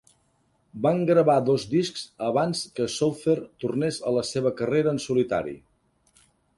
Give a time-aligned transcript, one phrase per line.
[0.85, 5.59] Van gravar dos discs abans que Souther tornés a la seva carrera en solitari.